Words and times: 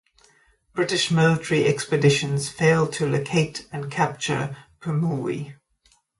British 0.73 1.11
military 1.11 1.67
expeditions 1.67 2.49
failed 2.49 2.91
to 2.91 3.05
locate 3.07 3.67
and 3.71 3.91
capture 3.91 4.57
Pemulwuy. 4.79 5.53